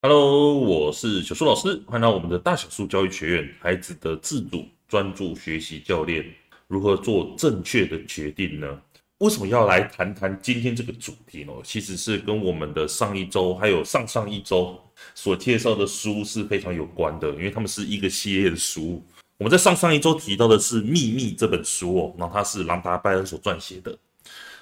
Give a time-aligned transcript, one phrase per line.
[0.00, 6.24] Hello，我是小树老师，欢迎来到我们的大小树教育学院，孩子的自主专注学习教练，
[6.68, 8.80] 如何做正确的决定呢？
[9.18, 11.52] 为什么要来谈谈今天这个主题呢？
[11.64, 14.80] 其实是跟我们的上一周还有上上一周
[15.16, 19.02] 所介绍的书是非常有关的，因为他们是一个系列的书。
[19.38, 23.98] 我们在上上一周提到的是《秘密》这本书哦，然后它是朗达·拜恩所撰写的。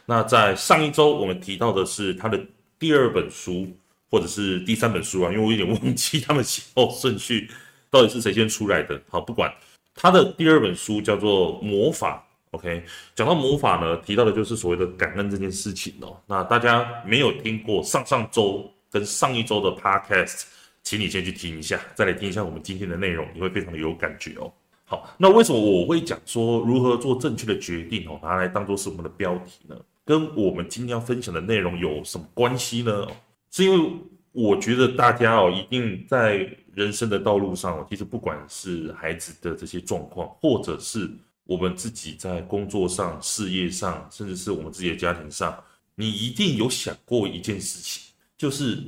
[0.06, 2.42] 那在上一周我们提到的是他的
[2.78, 3.68] 第二本书。
[4.10, 7.50] 或者是第三本书啊，因为我有点忘记他们先后顺序
[7.90, 9.00] 到底是谁先出来的。
[9.08, 9.52] 好，不管
[9.94, 12.24] 他的第二本书叫做《魔法》
[12.56, 12.82] ，OK，
[13.14, 16.16] 讲到魔法呢，提到的就是所谓的感恩这件事情哦。
[16.26, 20.44] 那大家没有听过上上周跟上一周的 Podcast，
[20.82, 24.52] 请你先去听一下，再来听一下我们今天的内容，你会非常的有感觉哦。
[24.84, 29.76] 好，那为什么我会讲说如何做正确的决定哦，拿来当做是我们的标题呢？
[30.04, 33.08] 跟我们今天要分享的内容有什么关系呢？
[33.56, 33.90] 是因为
[34.32, 41.10] 我觉得大家哦，一定在人生的道路上，其实不管是孩子的这些状况，或者是
[41.44, 45.58] 我们自己在工作上、事业上，甚至是我们自己的家庭上，
[45.94, 48.78] 你一定有想过一件事情，就是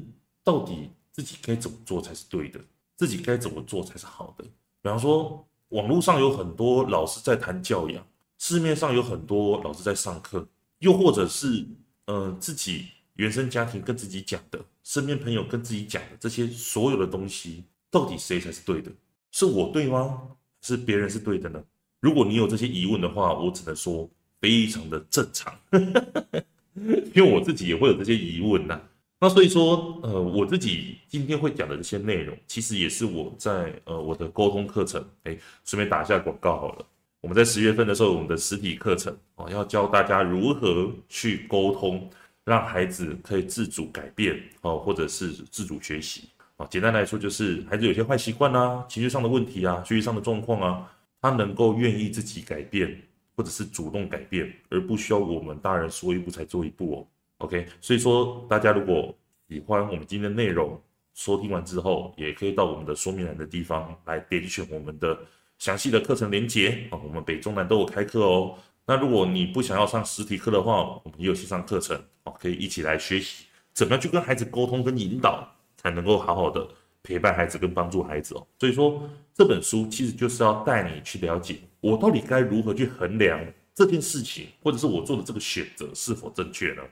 [0.44, 2.60] 到底自己该怎么做才是对的，
[2.94, 4.44] 自己该怎么做才是好的。
[4.44, 4.50] 比
[4.90, 8.06] 方说，网络上有很多老师在谈教养，
[8.36, 10.46] 市面上有很多老师在上课，
[10.80, 11.66] 又或者是
[12.04, 12.88] 呃自己。
[13.18, 18.90] 原生家庭跟自己讲的，身边朋友跟自己讲的这些所有的东西，到底谁才是对的？
[19.32, 20.22] 是我对吗？
[20.62, 21.62] 是别人是对的呢？
[22.00, 24.08] 如果你有这些疑问的话，我只能说
[24.40, 25.52] 非常的正常，
[27.12, 28.80] 因为我自己也会有这些疑问呐。
[29.20, 36.86] 那所以说，呃，我自己今天会讲的这些内容，其实也是我在呃我的沟通课程，哎，顺便打一下广告好了。
[37.20, 42.08] 我们在十月份的时候，我们的实体课程哦，要教大家如何去沟通。
[42.48, 46.66] 让孩子可以自主改变哦，或者是自主学习啊。
[46.70, 50.90] 简单来说，就是孩子有些坏习惯啊、情绪上的问题啊、学习上的状况啊，
[51.20, 52.98] 他能够愿意自己改变，
[53.36, 57.06] 或者是主动改变，而不需要我们大人说一步才做一步哦。
[57.44, 59.14] OK，所以说大家如果
[59.46, 60.80] 喜欢我们今天的内容，
[61.12, 65.18] 收听完之后，也可以到我们的说明栏的地方来点选我们的
[65.58, 66.98] 详细的课程连接啊。
[67.04, 68.56] 我们北中南都有开课哦。
[68.90, 71.94] 那如果你不想要上实体课的话，我们也有线上课程
[72.24, 73.44] 哦，可以一起来学习
[73.74, 76.66] 怎么样去跟孩子沟通跟引导，才能够好好的
[77.02, 78.46] 陪伴孩子跟帮助孩子哦。
[78.58, 83.38] 所以说这本书其实就是要带你去了解，我到底该如何去衡量
[83.74, 86.82] 这件事情，或者是我做的这个选择是否正确呢？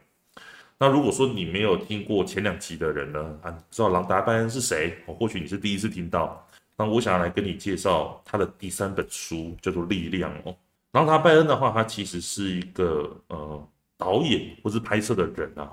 [0.76, 4.94] 那如果说你没有听过前两集的人呢，啊，你知道朗达·拜恩是谁？
[5.06, 6.46] 哦，或许你是第一次听到。
[6.76, 10.54] 那我想要来跟你介绍他的第三本书，叫做《力量》哦。
[10.96, 13.68] 朗达·拜恩的话，他其实是一个呃
[13.98, 15.70] 导演或是拍摄的人啊。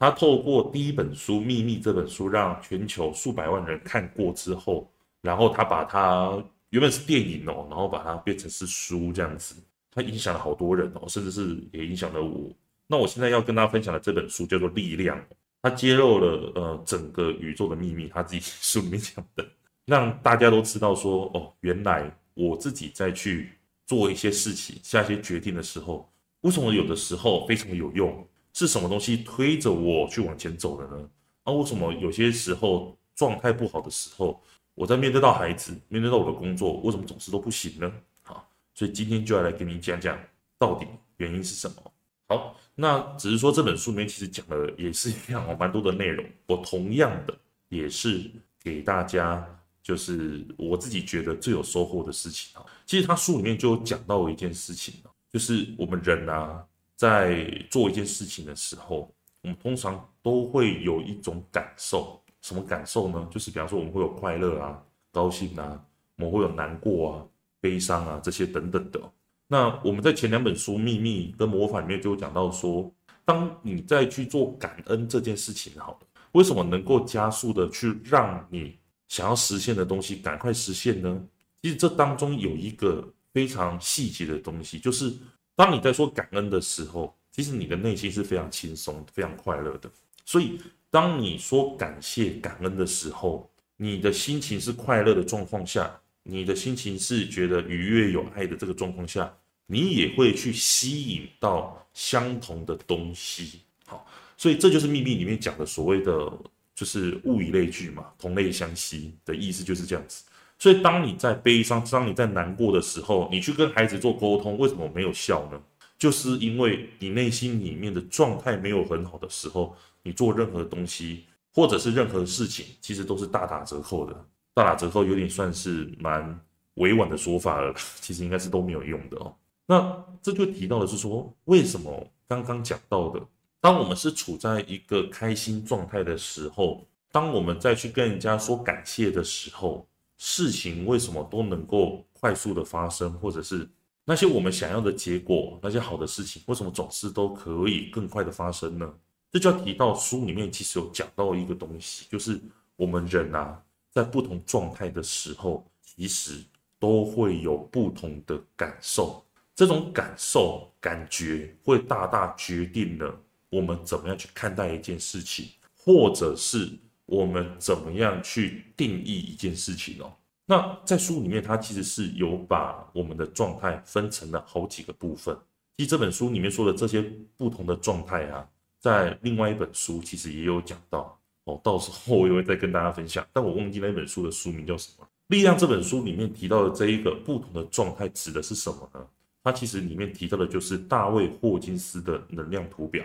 [0.00, 4.90] 他透过第一本书《秘密》这本书，让全球数百万人看过之后，
[5.22, 9.54] 然后他把它原本是电影哦，然后把它变成是书这样子。
[9.92, 12.50] 他影响了好多人哦，甚至是也影响了我。
[12.88, 15.16] 那我现在要跟大家分享的这本书叫做《力量》，
[15.62, 19.46] 他揭露了呃整个宇宙的秘密，他自己书里面讲的，
[19.86, 23.50] 让大家都知道说哦，原来我自己再去。
[23.86, 28.26] 做一些事情、下一些决定的时候，为什么有的时候非常有用？
[28.52, 31.10] 是什么东西推着我去往前走的呢？
[31.42, 34.40] 啊、为什么有些时候状态不好的时候，
[34.74, 37.92] 我在面对到孩子、面对到我的工作，为什么总是都不行呢？
[38.22, 40.18] 好，所以今天就要来跟你讲讲，
[40.58, 41.92] 到底原因是什么？
[42.28, 46.24] 好，那只是说这本书里面其实讲的也是一样哦，蛮多的内容。
[46.46, 47.36] 我同样的
[47.68, 48.30] 也是
[48.62, 49.44] 给大家。
[49.84, 54.94] 就是我自己觉得最有收获的事情啊，其实他书里面就有讲到一件事情，
[55.30, 56.64] 就是我们人啊，
[56.96, 59.12] 在做一件事情的时候，
[59.42, 63.28] 我们通常都会有一种感受，什么感受呢？
[63.30, 65.78] 就是比方说我们会有快乐啊、高兴啊，
[66.16, 67.26] 我们会有难过啊、
[67.60, 68.98] 悲伤啊这些等等的。
[69.46, 72.90] 那我们在前两本书《秘密》跟《魔法》里面就有讲到说，
[73.22, 75.98] 当你在去做感恩这件事情，好了，
[76.32, 78.78] 为什么能够加速的去让你
[79.08, 81.22] 想要实现的东西，赶快实现呢？
[81.62, 85.12] 其实这当中有一个非常细节的东西，就是
[85.54, 89.90] 当你在说感恩的时候，其实你的内心是非常轻松、非常快乐的。
[90.26, 90.58] 所以，
[90.90, 99.34] 当你说感谢、感恩的时候，你的心情是快乐的状况下，你的心情是觉得愉悦、有爱的这个状况下，
[99.66, 103.60] 你也会去吸引到相同的东西。
[103.86, 104.06] 好，
[104.36, 106.32] 所以这就是秘密里面讲的所谓的。
[106.74, 110.24] 就是物以类聚嘛，同类相吸的意思就是这样子。
[110.58, 115.60] 所以当你在悲伤、当你在难过的时候，你去跟孩子做沟通，为什么没有效呢？
[115.98, 124.26] 就是因为你内心里面的状态没有很好的时候，你做任何东西或者是任何事情，其实都是大打折扣的。
[124.54, 126.38] 大打折扣有点算是蛮
[126.74, 129.34] 委婉的说法了， 其实应该是都没有用的哦。
[129.66, 133.20] 那这就提到的是说，为什么刚刚讲到的，
[133.64, 139.88] 当我们是处在一个开心状态的时候，当我们再去跟人家说感谢的时候，
[140.18, 143.66] 事情为什么都能够快速的发生，或者是
[144.04, 148.94] 那些我们想要的结果，那些好的事情，为什么总是都可以更快的发生呢？
[149.32, 152.38] 这就要提到书里面其实有讲到一个东西，就是
[152.76, 153.58] 我们人啊，
[153.90, 156.44] 在不同状态的时候，其实
[156.78, 159.24] 都会有不同的感受。
[159.54, 163.18] 这种感受、感觉会大大决定了
[163.54, 165.46] 我们怎么样去看待一件事情，
[165.76, 166.68] 或者是。
[167.06, 170.10] 我们怎么样去定义一件事情哦？
[170.46, 175.36] 那在书里面，它其实是有把我们的状态分成了好几个部分。
[175.76, 177.02] 其实这本书里面说的这些
[177.36, 178.48] 不同的状态啊，
[178.80, 181.14] 在另外一本书其实也有讲到
[181.44, 181.60] 哦。
[181.62, 185.06] 到时候我也会再跟大家分享，但我忘记那本书的书名叫什么。
[185.26, 189.06] 力量这本书里面提到的这一个不同的状态指的是什么呢？
[189.42, 193.04] 它其实里面提到的就是大卫霍金斯的能量图表。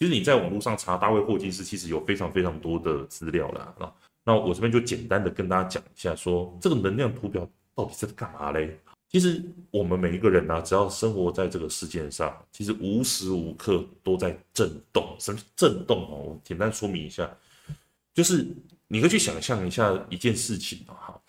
[0.00, 3.74] 其实你在网络上查大卫霍金斯，其实有非常非常多的资料啦。
[3.78, 3.92] 那
[4.24, 8.80] 那我这边就简单的跟大家讲一下说，说这个能量图表到底是干嘛嘞？
[9.10, 15.14] 其实我们每一个人呢、啊，只要生活在这个世界上，其实无时无刻都在震动。
[15.18, 16.16] 什么震动哦？
[16.28, 17.30] 我简单说明一下，
[18.14, 18.46] 就是
[18.88, 21.20] 你可以去想象一下一件事情啊，哈，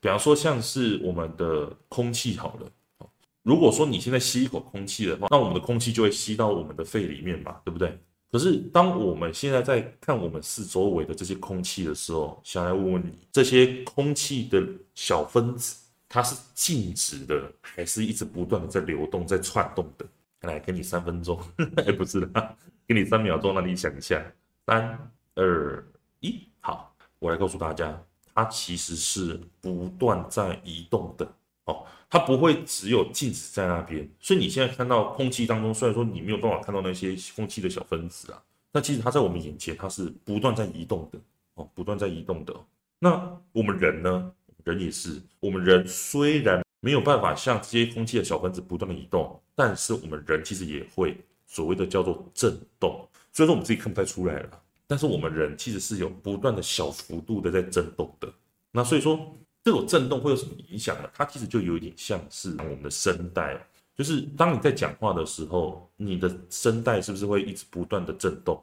[0.00, 3.08] 比方说像是我们的空气好了，
[3.42, 7.98] 如果说你现在吸一口空气的话，那我们的空气就会吸到我们的肺里面嘛，对不对？
[8.34, 14.60] 可是，当我们现在在看我们四周围的这些空气的时候，想来问问你，这些空气的
[14.92, 15.76] 小分子，
[16.08, 20.04] 它是静止的，还是一直不断的在流动、在窜动的？
[20.40, 21.40] 来，给你三分钟，
[21.86, 22.56] 哎，不是的，
[22.88, 24.20] 给你三秒钟，让你想一下，
[24.66, 24.98] 三、
[25.36, 25.86] 二、
[26.18, 27.96] 一，好，我来告诉大家，
[28.34, 31.24] 它其实是不断在移动的。
[31.66, 38.40] 哦，它不会只有静止在那边，所以你现在看到空气当中，虽然说你没有办法看到那些空气的小分子啊，
[38.70, 41.18] 但其实它在我们眼前，它是不断在移动的
[41.54, 42.54] 哦，不断在移动的。
[43.00, 44.32] 那我们人呢？
[44.62, 51.16] 人也是，我们人虽然没有办法像这些空气的小分子不断的移动，但是我们人其实也会
[51.46, 58.32] 所谓的叫做震动，虽然说我们自己看不太出来了，但是我们人其实是有不断的小幅度的在震动的。
[58.70, 59.36] 那所以说。
[59.64, 61.08] 这种震动会有什么影响呢？
[61.14, 63.58] 它其实就有一点像是我们的声带，
[63.96, 68.62] 就是当你在讲话的时候，你的声带是不是会一直不断的震动？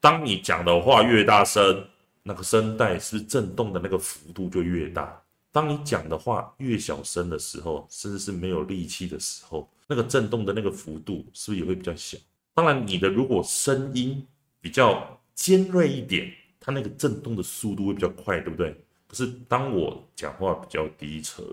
[0.00, 1.86] 当你讲的话越大声，
[2.22, 5.22] 那个声带是是震动的那个幅度就越大？
[5.52, 12.16] 当你讲的话越小声的时候，甚至是没有力气的时候，那个震动的那个幅度是不是也会比较小？
[12.54, 14.26] 当然，你的如果声音
[14.60, 18.74] 比较尖锐一点，它那个震动的速度会比较快，对不对？
[19.14, 21.44] 是当我讲话比较低沉，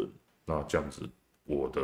[0.46, 1.08] 那这样子
[1.44, 1.82] 我的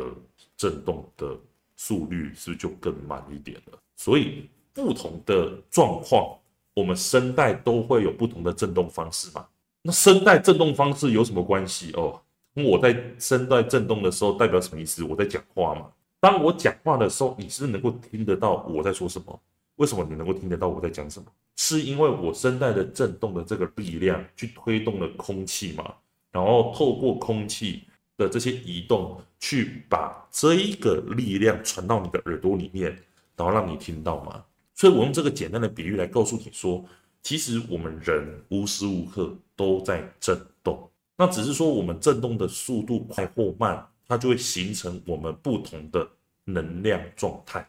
[0.56, 1.36] 震动的
[1.76, 3.78] 速率是不是就更慢一点了？
[3.96, 6.36] 所以不同的状况，
[6.74, 9.46] 我们声带都会有不同的震动方式嘛。
[9.82, 12.20] 那声带震动方式有什么关系哦？
[12.54, 15.04] 我在声带震动的时候代表什么意思？
[15.04, 15.86] 我在讲话嘛。
[16.20, 19.40] 当我讲话的时候，你是能够听得到我在说什么？
[19.76, 21.26] 为什么你能够听得到我在讲什么？
[21.60, 25.92] 是因为我声带的震动的这个力量去推动了空气嘛，
[26.30, 27.82] 然后透过空气
[28.16, 32.96] 的这些移动，去把这一个力量传到你的耳朵里面，
[33.36, 34.44] 然后让你听到嘛。
[34.72, 36.84] 所以我用这个简单的比喻来告诉你说，
[37.24, 46.08] 其实我们人无时无刻都在震动，那只是说我们震动的速度快或慢，它就会形成我们不同的
[46.44, 47.68] 能量状态。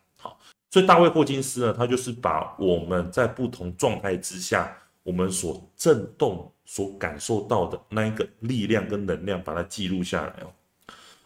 [0.72, 4.72] 所以大卫霍金斯呢，他就是把我们在不同状态之下，
[5.02, 10.54] 我们所震动、所感受到的那一个力量跟能量，把它记录下来哦。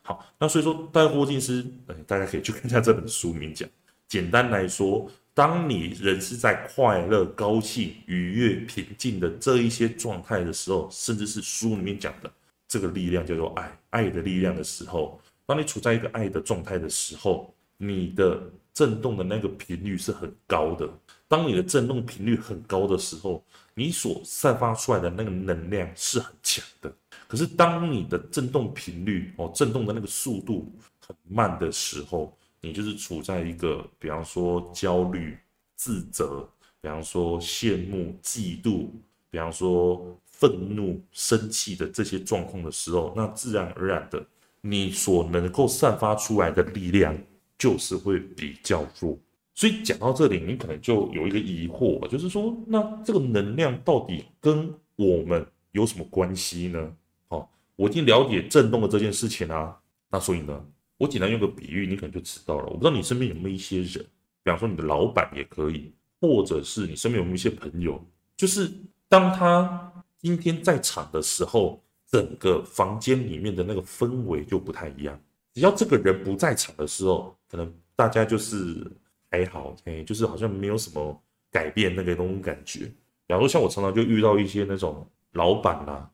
[0.02, 3.68] 好，那所以说大卫霍金斯，哎，大家可以去看一下这本书里面讲。
[4.08, 12.32] 简单来说，当你人是在快乐、高兴、愉悦、平静的这一些状态的时候，甚至是书里面讲的
[12.66, 18.42] 这个力量叫做爱，爱的力量的时候，当你处在一个爱的状态的时候，你的。
[18.74, 20.89] 震动的那个频率是很高的。
[21.27, 26.94] 当你的震动频率很高的时候，你所散发出来的那个能量是很强的。
[27.27, 35.38] 可是当你的震动频率哦，震动的那个速度很慢的时候，你就是处在一个，比方说焦虑、
[35.75, 36.48] 自责，
[36.82, 38.88] 比方说羡慕、嫉妒，
[39.32, 44.24] 比方说愤怒、生气的这些状况的时候，那自然而然的，
[44.62, 47.18] 你所能够散发出来的力量。
[47.58, 49.18] 就是会比较弱，
[49.54, 56.94] 所以讲到这里，你可能就有一个疑惑，就是说，那这个能量到底跟我们有什么关系呢？
[57.30, 59.78] 哦，我已经了解震动的这件事情啊，
[60.10, 60.66] 那所以呢，
[60.98, 62.66] 我简单用个比喻，你可能就知道了。
[62.66, 64.04] 我不知道你身边有没有一些人，
[64.44, 68.04] 比方说你的老板也可以，或者是你身边有没有一些朋友，
[68.36, 68.70] 就是
[69.08, 75.20] 当他今天在场的时候，整个房间里面的那个氛围就不太一样。
[75.54, 78.86] 只要这个人不在场的时候，可能大家就是
[79.30, 82.92] 还好，哎，就是好像没有什么改变那个那种感觉。
[83.28, 86.10] 比方说，像我常常就遇到一些那种老板啦，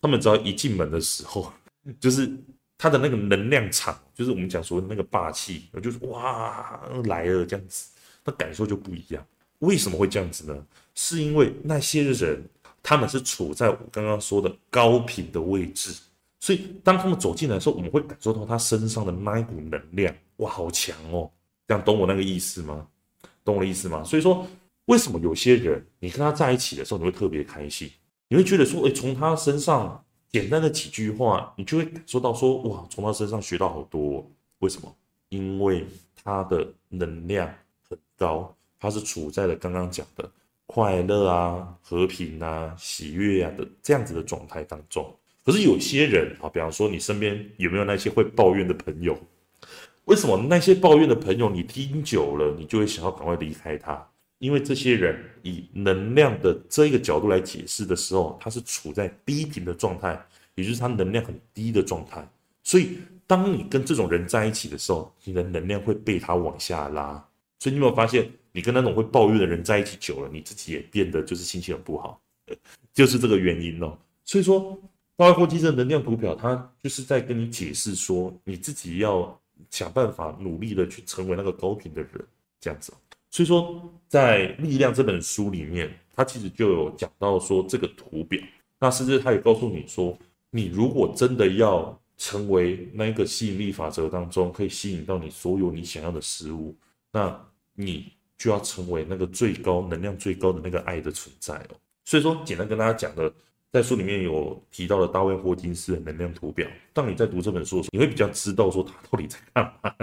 [0.00, 1.52] 他们只要一进门的时候，
[1.98, 2.30] 就是
[2.76, 7.90] 他的那个能量场，就是我们讲说的那个霸气，就是哇来了这样子，
[8.24, 9.26] 那感受就不一样。
[9.60, 10.66] 为什么会这样子呢？
[10.94, 12.44] 是因为那些人
[12.82, 15.94] 他们是处在我刚刚说的高频的位置。
[16.42, 21.30] 所以，当他们走进来的时候，我们会感受到他身上的那一股能量，哇，好强哦！
[21.68, 22.84] 这样懂我那个意思吗？
[23.44, 24.02] 懂我的意思吗？
[24.02, 24.44] 所以说，
[24.86, 27.88] 为什么有些人你跟他在一起的时候，你会特别开心？
[28.26, 34.28] 你会觉得说，诶，从他身上简单的几句话，你就会感受到说，哇，从他身上学到好多。
[34.58, 34.92] 为什么？
[35.28, 35.86] 因为
[36.24, 37.48] 他的能量
[37.88, 40.28] 很高，他是处在了刚刚讲的
[40.66, 45.16] 快乐啊、和平啊、喜悦啊的这样子的状态当中。
[45.44, 49.18] 可是有些人啊，比方说你身边有没有那些会抱怨的朋友？
[50.04, 54.04] 为什么那些抱怨的朋友你听久了，你就会想要赶快离开他？
[54.38, 60.20] 因为这些人以能量的这一个角度来解释的时候，他是处在低频的状态，
[60.54, 62.28] 也就是他能量很低的状态。
[62.64, 67.24] 所以当你跟这种人在一起的时候，你的能量会被他往下拉。
[67.58, 72.20] 所以你有没有发现，你跟那种会抱怨的人在一起久了，你自己也变得就是心情很不好，
[72.92, 73.98] 就是这个原因哦。
[74.24, 74.80] 所以说。
[75.22, 82.10] 八位霍金的能量图表，它就是在跟你解释说，你自己要想办法努力的去成为那个高频的人，
[82.60, 82.92] 这样子。
[83.30, 88.42] 所以说，在《力量》这本书里面，它其实就有讲到说这个图表。
[88.80, 90.18] 那甚至它也告诉你说，
[90.50, 96.74] 你如果真的要成为那个吸引力法则当中可以吸引到你所有你想要的事物，
[97.12, 97.40] 那
[97.74, 101.76] 你就要成为那个最高能量最高的那个爱的存在哦。
[102.04, 103.32] 所以说，简单跟大家讲的。
[103.72, 106.68] 在书里面有提到了大卫霍金斯的能量图表。
[106.92, 109.94] 当你在读这本书的时候，你会比较知道说他到底在干嘛。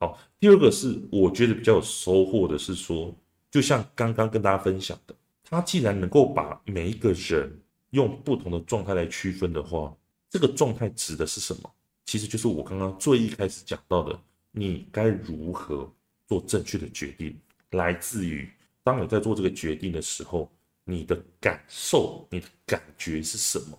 [0.00, 3.14] 好，第二个是我觉得比较有收获的是说，
[3.48, 5.14] 就像刚刚跟大家分享的，
[5.44, 7.56] 他既然能够把每一个人
[7.90, 9.94] 用不同的状态来区分的话，
[10.28, 11.72] 这个状态指的是什么？
[12.04, 14.18] 其实就是我刚刚最一开始讲到的，
[14.50, 15.88] 你该如何
[16.26, 17.38] 做正确的决定，
[17.70, 18.50] 来自于
[18.82, 20.50] 当你在做这个决定的时候。
[20.84, 23.78] 你的感受，你的感觉是什么？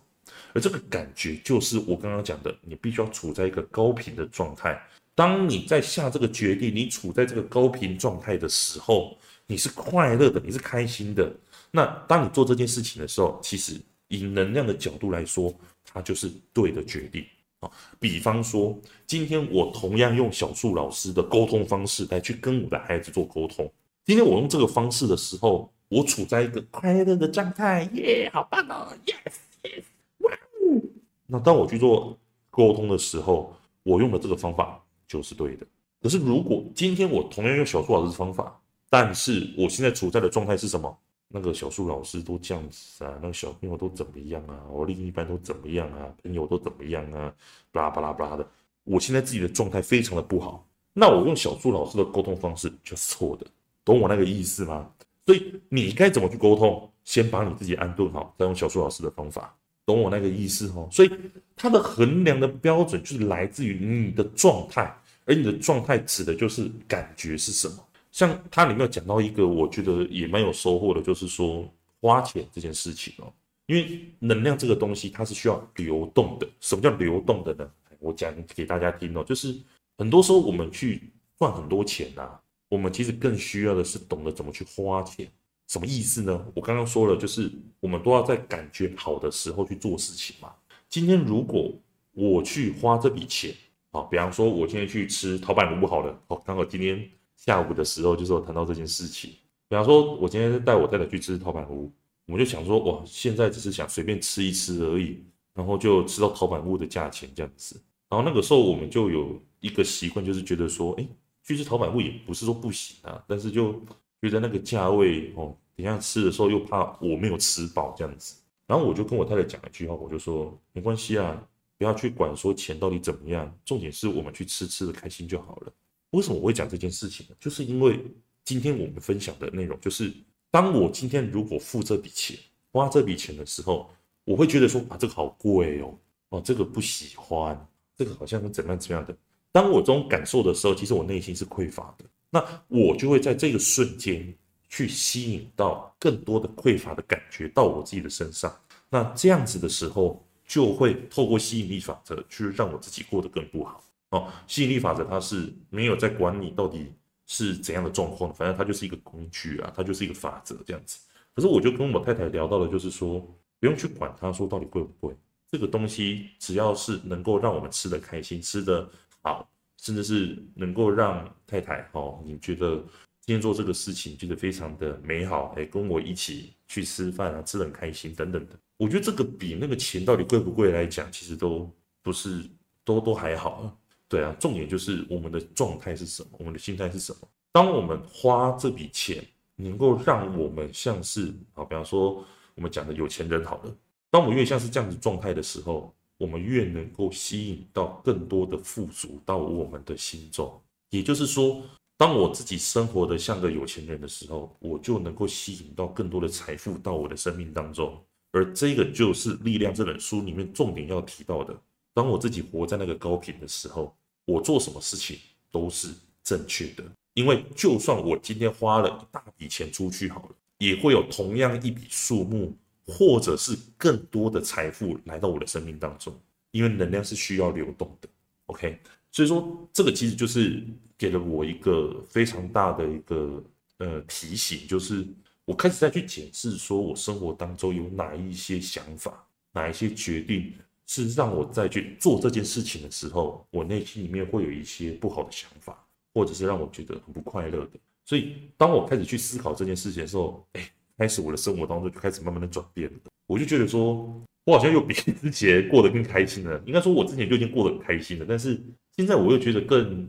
[0.53, 4.81] 而这个感觉就是我刚刚讲的，你必须要处在一个高频的状态。
[5.15, 9.17] 当你在下这个决定，你处在这个高频状态的时候，
[9.47, 11.31] 你是快乐的，你是开心的。
[11.71, 17.25] 那当你做这件事情的时候，其实以能量的角度来说，它就是对的决定
[17.59, 17.69] 啊。
[17.99, 23.71] 比方说，今天我同样用小树老师的沟通方式来去跟我的孩子做沟通。
[24.05, 25.72] 今天我用这个方式的时候。
[25.93, 29.83] 我处在一个快乐的状态，耶，好棒哦，yes yes，
[30.19, 30.81] 哇哦！
[31.27, 32.17] 那当我去做
[32.49, 35.67] 沟通的时候，我用的这个方法就是对的。
[36.01, 38.59] 可是如果今天我同样用小树老师的方法，
[38.89, 40.97] 但是我现在处在的状态是什么？
[41.27, 44.61] 那个小树老师都这样子啊，那个小朋友都怎么样啊？
[44.69, 46.11] 我另一半都怎么样啊？
[46.23, 47.31] 朋友都怎么样啊？
[47.71, 48.47] 巴拉巴拉巴拉的，
[48.83, 50.67] 我现在自己的状态非常的不好。
[50.91, 53.45] 那我用小树老师的沟通方式就是错的，
[53.85, 54.91] 懂我那个意思吗？
[55.25, 56.89] 所以你该怎么去沟通？
[57.03, 59.53] 先把你自己安顿好，再用小树老师的方法，
[59.85, 60.87] 懂我那个意思哦。
[60.89, 61.11] 所以
[61.55, 64.89] 它的衡量的标准就是来自于你的状态，
[65.25, 67.75] 而你的状态指的就是感觉是什么。
[68.11, 73.31] 像它里面有讲到一个，我觉得也蛮有收获的，就是说花钱这件事情哦。
[73.65, 76.47] 因为能量这个东西它是需要流动的。
[76.59, 77.69] 什么叫流动的呢？
[77.99, 79.53] 我讲给大家听哦，就是
[79.97, 82.39] 很多时候我们去赚很多钱啊。
[82.73, 85.31] 我们其实更需要的是懂得怎么去花钱，
[85.67, 86.43] 什么意思呢？
[86.55, 90.51] 我刚刚说了，就是我们都要在感觉好的时候去做事情嘛。
[90.89, 91.71] 今天如果
[92.13, 93.53] 我去花这笔钱，
[93.91, 99.29] 啊，比方说我今天去吃陶板屋好了，哦，刚好今天下午的时候就是我谈到这件事情。
[99.69, 101.91] 比方说我今天带我太太去吃陶板屋，
[102.25, 107.79] 我们就想说，哇，现在只是想随便吃一吃而已，然后就吃到陶板屋的价钱这样子。
[108.09, 111.07] 然后那个时候我们就有一个习惯，就是觉得说，哎。
[111.43, 113.73] 去吃陶板屋也不是说不行啊，但是就
[114.21, 118.35] 觉得那个价位哦，等下吃的时候又怕我没有吃饱这样子。
[118.65, 121.45] 然后我就跟我太太讲一句话，我就说没关系啊，
[121.77, 125.73] 不要去管说钱到底怎么样，重点是我们去吃吃的开心就好了。
[126.11, 127.35] 为什么我会讲这件事情呢？
[127.39, 127.99] 就是因为
[128.45, 130.13] 今天我们分享的内容，就是
[130.49, 132.37] 当我今天如果付这笔钱，
[132.71, 133.89] 花这笔钱的时候，
[134.23, 139.17] 我会觉得说啊，这个好贵哦，哦，这个不喜欢，这个好像是怎么样怎么样的。
[139.53, 144.35] 当我这种感受的时候，其实我内心是匮乏的，那我就会在这个瞬间
[144.67, 148.51] 去吸引到更多的匮乏的感觉到我自己的身上。
[148.89, 154.27] 那这样子的时候，就会透过吸引力法则去让我自己过得更不好哦。
[154.47, 156.91] 吸引力法则它是没有在管你到底
[157.27, 160.99] 是怎样的状况，反正它就是一个工具啊，它就是一个法则这样子。
[161.35, 163.19] 可是我就跟我太太聊到了，就是说
[163.59, 165.15] 不用去管它说到底贵不贵，
[165.51, 168.87] 这个东西只要是能够让我们吃得开心、吃得
[169.23, 169.49] 好，
[169.81, 172.75] 甚至是能够让太太哦，你觉得
[173.21, 178.51] 今天做这个事情觉得非常的美好，哎，跟我一起去吃饭啊，吃得很开心等等的。
[178.77, 182.43] 我觉得这个比那个钱到底贵不贵来讲，其实都不是，
[182.83, 183.73] 都都还好啊。
[184.09, 187.27] 对啊，重点就是我们的状态是什么，我们的心态是什么。
[187.51, 189.23] 当我们花这笔钱，
[189.55, 192.25] 能够让我们像是啊，比方说
[192.55, 193.75] 我们讲的有钱人好了，
[194.11, 200.61] 当我们越像是这样子状态的时候，我们越能够吸引到更多的富足到我们的心中。
[200.89, 201.61] 也就是说，
[201.97, 207.99] 当我自己生活的像个有钱人的时候，我就能够吸引到更多的财富到我的生命当中。
[208.31, 211.55] 而这个就是《力量》这本书里面重点要提到的。
[211.93, 215.19] 当我自己活在那个高频的时候，我做什么事情
[215.51, 215.89] 都是
[216.23, 216.83] 正确的。
[217.13, 226.13] 因为就算我今天花了一大笔钱出去好了，也会有同样一笔数目，或者是更多的财富来到我的生命当中。
[226.51, 228.07] 因为能量是需要流动的。
[228.45, 228.79] OK，
[229.11, 230.63] 所以说这个其实就是
[230.97, 233.43] 给了我一个非常大的一个
[233.77, 235.05] 呃提醒，就是。
[235.45, 240.53] 我开始再去检视，说我生活当中有哪一些想法，哪一些决定
[240.87, 247.71] 是让我在去做这件事情的时候，我内心里面会有一些不好的想法，或者是让我觉得很不快乐的。
[248.05, 252.99] 所以，当我开始去思考这件事情的时候，哎，开始我的生活当中就开始慢慢的转变了。
[253.27, 256.61] 我就觉得说，我好像又比之前过得更开心了。
[256.65, 258.61] 应该说，我之前就已经过得很开心了，但是
[258.95, 260.07] 现在我又觉得更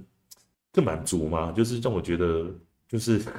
[0.73, 2.53] 更满足嘛，就是让我觉得
[2.89, 3.21] 就是。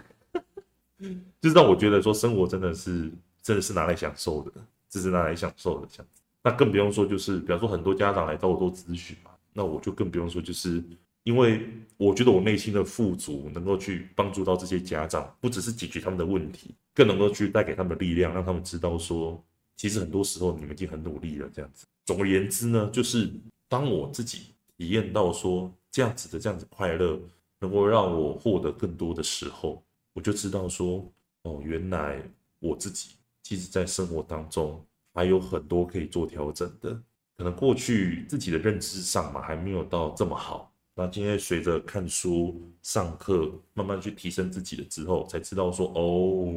[1.42, 3.12] 就是让我觉得说生活真的是
[3.44, 4.52] 真的是拿来享受的，
[4.90, 6.22] 这是拿来享受的这样子。
[6.42, 10.82] 那更不用说就是，比方说很多家长来找我做咨询嘛，那我就更不用说，就是
[11.26, 19.44] 因为我觉得我内心的富足能够去帮助到这些家长，不只是解决他们的问题，更能够去带给他们的力量，让他们知道说，
[19.76, 21.88] 其实很多时候你们已经很努力了这样子。
[22.06, 23.32] 总而言之呢，就是
[23.68, 27.20] 当我自己体验到说这样子的这样子快乐，
[27.60, 29.84] 能够让我获得更多的时候。
[30.14, 31.04] 我就知道说，
[31.42, 32.22] 哦，原来
[32.60, 34.80] 我自己其实，在生活当中
[35.14, 37.02] 还有很多可以做调整的。
[37.36, 40.72] 可能过去自己的认知上嘛，还没有到这么好。
[40.96, 46.48] 那今天随着看书、上课，慢慢去提升自己了之后，才知道说，哦，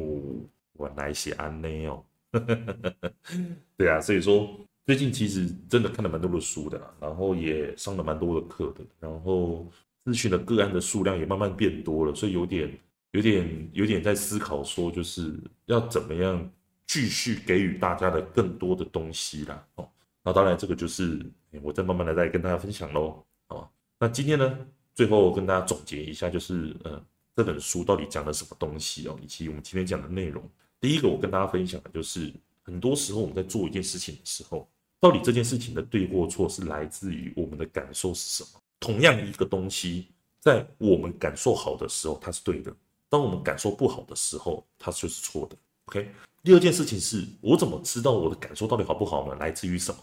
[0.79, 2.03] 原来是安内哦。
[3.77, 4.49] 对啊，所以说
[4.85, 9.69] 最近其实真的看了蛮多的书的，然后也上了蛮多的课的，然后
[10.05, 12.75] 咨询的个案的数量也慢慢变多了，所以有点。
[13.11, 16.47] 有点有点在思考，说就是要怎么样
[16.85, 19.67] 继续给予大家的更多的东西啦。
[19.77, 19.89] 哦，
[20.23, 21.19] 那当然这个就是
[21.63, 23.25] 我再慢慢的再跟大家分享喽。
[23.99, 24.57] 那今天呢，
[24.95, 27.03] 最后跟大家总结一下，就是呃
[27.35, 30.41] 这本书到底讲了什么东西哦，以及我们今天讲的内容。
[30.79, 32.33] 第一个我跟大家分享的就是，
[32.63, 34.65] 很多时候我们在做一件事情的时候，
[35.01, 38.61] 到底这件事情的对或错是来自于我们的感受是什么？
[38.79, 40.07] 同样一个东西，
[40.39, 42.73] 在我们感受好的时候，它是对的。
[43.09, 45.57] 当我们感受不好的时候，它就是错的。
[45.87, 46.09] OK，
[46.41, 49.35] 第二件事情是我怎么知道我的感受到底好不好呢？
[49.35, 49.99] 来自于什么？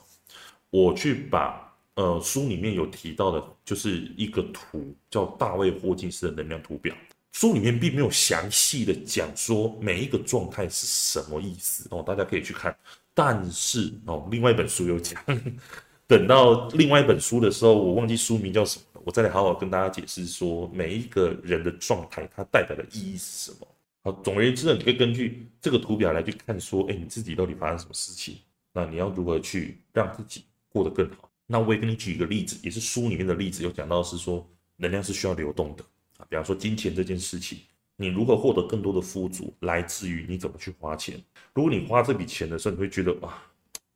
[0.68, 1.65] 我去把
[1.96, 6.94] 呃书里面有提到的，就是一个图叫大卫霍金斯的能量图表。
[7.32, 12.74] 书里面并没有详细的讲说每一个状态是什么意思哦，大家可以去看。
[13.12, 15.22] 但是哦，另外一本书有讲，
[16.06, 19.02] 等到另外一本书的时候，我忘记书名叫什么了。
[19.04, 23.68] 我再来好好跟大家解释说，每一个人的状态，它代表的意义是什么？
[24.02, 28.38] 好，总而言之呢，你可以根据这个图表来去看，说，哎，你自己到底发生什么事情？
[28.72, 31.25] 那你要如何去让自己过得更好？
[31.46, 35.84] 那我也给你举一个例子，也是书里面的例子，有讲到是说，能量是需要流动的
[36.18, 36.26] 啊。
[36.28, 37.60] 比方说金钱这件事情，
[37.96, 41.22] 你如何获得更多的富足，来自于你怎么去花钱。
[41.54, 43.40] 如果你花这笔钱的时候，你会觉得哇，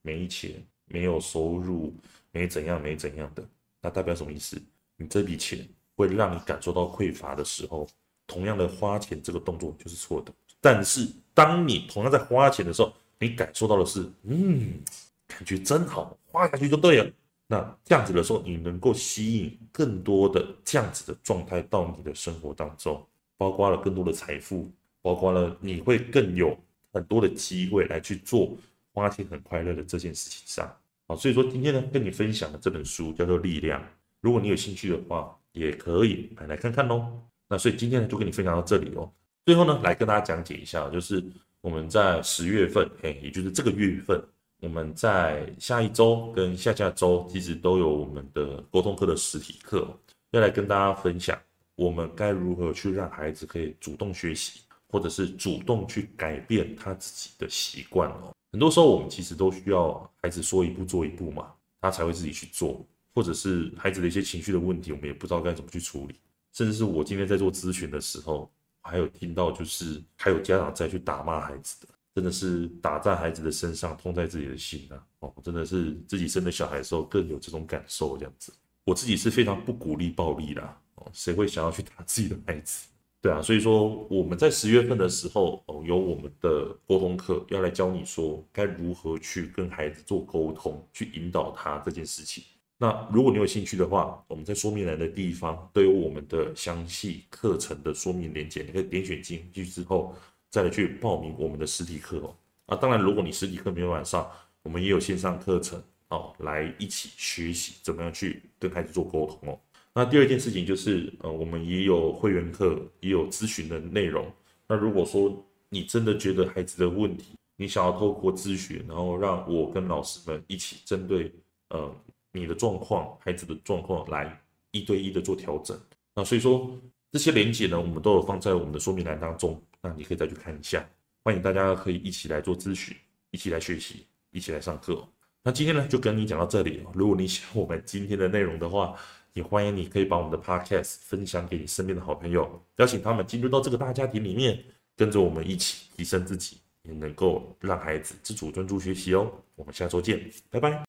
[0.02, 1.92] 没钱，没有收入，
[2.30, 3.44] 没怎样，没怎样的，
[3.82, 4.60] 那代表什么意思？
[4.96, 7.88] 你这笔钱会让你感受到匮乏的时候，
[8.26, 10.32] 同样的花钱这个动作就是错的。
[10.60, 14.80] 但是当你同样在花钱的时候，你感受到的是，嗯，
[15.26, 17.10] 感觉真好，花下去就对了。
[17.50, 23.04] 那这样子的时候，你能够吸引更多的这样子的状态到你的生活当中。
[23.36, 26.54] 包括了更多的财富，包括了你会更有
[26.92, 28.54] 很多的机会来去做
[28.92, 30.70] 花钱很快乐的这件事情上。
[31.08, 33.80] 好，所以说今天呢，跟你分享的这本书叫做《力量》，
[34.20, 37.10] 如果你有兴趣的话，也可以买来看看喽。
[37.48, 39.10] 那所以今天呢，就跟你分享到这里哦。
[39.46, 41.24] 最后呢，来跟大家讲解一下，就是
[41.62, 44.22] 我们在十月份，哎，也就是这个月份，
[44.60, 49.88] 我们在下一周跟下下周，其实都有我们的沟通课的实体课，
[50.30, 51.38] 要来跟大家分享，
[51.76, 58.34] 我们该如何去让孩子可以主动学习，或者是主动去改变他自己的习惯哦。
[58.52, 62.84] 很多时候，我们其实都需要孩子说一步做一步嘛，他才会自己去做。
[63.12, 66.14] 或者是孩子的一些情绪的问题，我们也不知道该怎么去处理。
[66.52, 68.48] 甚至是我今天在做咨询的时候，
[68.82, 75.02] 还有听到就是还有家长在去打骂孩子的，真的是打在孩子的身上，痛在自己的心啊！
[75.20, 78.52] 哦，真的是自己生的小孩的时候更有这种感受这样子。
[78.84, 82.88] 我自己是非常不鼓励暴力啦，哦，谁会想要去打自己的孩子？
[83.22, 92.42] 对啊，所以说我们在十月份的时候，哦，有我们的沟通课要来教你说该如何去跟孩子做沟通，去引导他这件事情。
[92.78, 100.14] 那如果你有兴趣的话，我们在说明栏的地方都有我们的详细课程的说明链接，你可以点选进去之后
[100.50, 102.34] 再来去报名我们的实体课哦。
[102.66, 104.30] 啊，当然，如果你实体课没有晚上，
[104.62, 109.58] 我们也有线上课程哦，来一起学习怎么样去跟孩子做沟通哦。
[109.94, 114.30] 那第二件事情就是，呃，我们也有会员课，也有咨询的内容。
[114.68, 115.34] 那如果说
[115.68, 121.32] 你真的觉得孩子的问题，你想要透过咨询，然后让我跟老师们一起针对，
[121.70, 121.92] 呃，
[122.32, 125.78] 你的状况、孩子的状况来一对一的做调整。
[126.14, 126.70] 那所以说
[127.10, 130.88] 这些连接呢，我们都有放在我们的说明栏当中，那你可以再去看一下。
[131.22, 132.96] 欢迎大家可以一起来做咨询，
[133.30, 135.06] 一起来学习，一起来上课。
[135.42, 136.82] 那今天呢，就跟你讲到这里。
[136.92, 138.94] 如果你喜欢我们今天的内容的话，
[139.32, 144.62] 也欢迎你可以把我们的 Podcast 分享给你身边的好朋友，邀请他们进入到这个大家庭里面，
[144.96, 149.32] 跟着我们一起提升自己，也能够让孩子自主专注学习哦。
[149.54, 150.78] 我们下周见，拜拜。